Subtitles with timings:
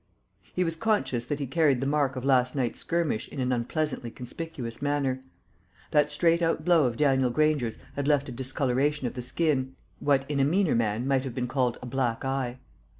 [0.55, 4.09] He was conscious that he carried the mark of last night's skirmish in an unpleasantly
[4.09, 5.21] conspicuous manner.
[5.91, 10.25] That straight out blow of Daniel Granger's had left a discoloration of the skin what
[10.27, 12.57] in a meaner man might have been called a black eye.